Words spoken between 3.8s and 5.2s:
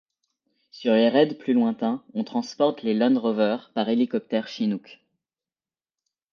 hélicoptères Chinook.